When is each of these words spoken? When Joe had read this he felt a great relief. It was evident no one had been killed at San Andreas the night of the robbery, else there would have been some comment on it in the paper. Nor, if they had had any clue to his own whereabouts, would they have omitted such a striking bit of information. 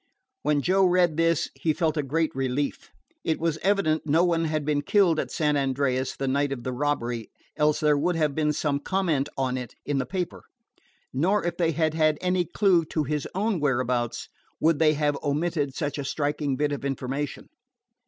When 0.41 0.63
Joe 0.63 0.85
had 0.95 1.11
read 1.11 1.17
this 1.17 1.51
he 1.53 1.73
felt 1.73 1.95
a 1.95 2.01
great 2.01 2.33
relief. 2.35 2.89
It 3.23 3.39
was 3.39 3.59
evident 3.61 4.01
no 4.03 4.23
one 4.23 4.45
had 4.45 4.65
been 4.65 4.81
killed 4.81 5.19
at 5.19 5.29
San 5.29 5.55
Andreas 5.55 6.15
the 6.15 6.27
night 6.27 6.51
of 6.51 6.63
the 6.63 6.73
robbery, 6.73 7.29
else 7.55 7.81
there 7.81 7.95
would 7.99 8.15
have 8.15 8.33
been 8.33 8.51
some 8.51 8.79
comment 8.79 9.29
on 9.37 9.59
it 9.59 9.75
in 9.85 9.99
the 9.99 10.07
paper. 10.07 10.41
Nor, 11.13 11.45
if 11.45 11.55
they 11.55 11.73
had 11.73 11.93
had 11.93 12.17
any 12.19 12.45
clue 12.45 12.83
to 12.85 13.03
his 13.03 13.27
own 13.35 13.59
whereabouts, 13.59 14.27
would 14.59 14.79
they 14.79 14.95
have 14.95 15.19
omitted 15.21 15.75
such 15.75 15.99
a 15.99 16.03
striking 16.03 16.55
bit 16.55 16.71
of 16.71 16.83
information. 16.83 17.49